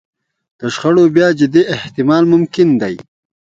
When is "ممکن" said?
2.33-2.67